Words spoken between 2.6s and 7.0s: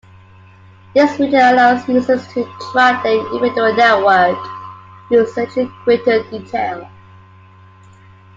track their individual network usage in greater detail.